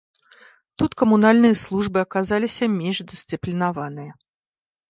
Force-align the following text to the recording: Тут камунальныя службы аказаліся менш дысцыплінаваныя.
Тут 0.81 0.95
камунальныя 1.01 1.59
службы 1.63 1.97
аказаліся 2.05 2.71
менш 2.79 2.97
дысцыплінаваныя. 3.13 4.11